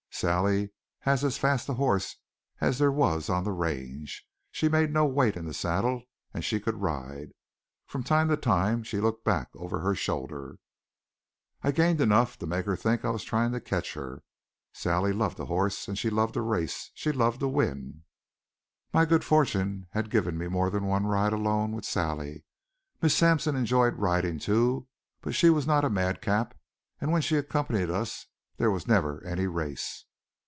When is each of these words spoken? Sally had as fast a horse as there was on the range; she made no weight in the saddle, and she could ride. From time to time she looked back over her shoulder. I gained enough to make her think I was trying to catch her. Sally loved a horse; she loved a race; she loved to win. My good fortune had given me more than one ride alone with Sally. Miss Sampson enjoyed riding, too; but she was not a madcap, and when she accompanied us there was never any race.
Sally 0.13 0.69
had 0.99 1.23
as 1.23 1.39
fast 1.39 1.67
a 1.67 1.73
horse 1.73 2.17
as 2.59 2.77
there 2.77 2.91
was 2.91 3.27
on 3.27 3.43
the 3.43 3.51
range; 3.51 4.27
she 4.51 4.69
made 4.69 4.91
no 4.93 5.03
weight 5.03 5.35
in 5.35 5.45
the 5.45 5.53
saddle, 5.53 6.03
and 6.31 6.45
she 6.45 6.59
could 6.59 6.75
ride. 6.79 7.29
From 7.87 8.03
time 8.03 8.27
to 8.29 8.37
time 8.37 8.83
she 8.83 8.99
looked 8.99 9.25
back 9.25 9.49
over 9.55 9.79
her 9.79 9.95
shoulder. 9.95 10.59
I 11.63 11.71
gained 11.71 11.99
enough 12.01 12.37
to 12.37 12.45
make 12.45 12.67
her 12.67 12.75
think 12.75 13.03
I 13.03 13.09
was 13.09 13.23
trying 13.23 13.51
to 13.53 13.59
catch 13.59 13.95
her. 13.95 14.21
Sally 14.73 15.11
loved 15.11 15.39
a 15.39 15.45
horse; 15.45 15.89
she 15.95 16.11
loved 16.11 16.35
a 16.37 16.41
race; 16.41 16.91
she 16.93 17.11
loved 17.11 17.39
to 17.39 17.47
win. 17.47 18.03
My 18.93 19.05
good 19.05 19.23
fortune 19.23 19.87
had 19.93 20.11
given 20.11 20.37
me 20.37 20.47
more 20.47 20.69
than 20.69 20.85
one 20.85 21.07
ride 21.07 21.33
alone 21.33 21.71
with 21.71 21.85
Sally. 21.85 22.45
Miss 23.01 23.15
Sampson 23.15 23.55
enjoyed 23.55 23.95
riding, 23.97 24.37
too; 24.37 24.87
but 25.21 25.33
she 25.33 25.49
was 25.49 25.65
not 25.65 25.83
a 25.83 25.89
madcap, 25.89 26.53
and 26.99 27.11
when 27.11 27.23
she 27.23 27.37
accompanied 27.37 27.89
us 27.89 28.27
there 28.57 28.69
was 28.69 28.87
never 28.87 29.23
any 29.25 29.47
race. 29.47 30.05